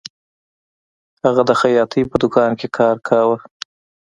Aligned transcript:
هغه 1.25 1.41
د 1.49 1.51
خیاطۍ 1.61 2.01
په 2.11 2.15
دکان 2.23 2.51
کې 2.59 2.67
کار 2.77 2.95
کاوه 3.07 3.37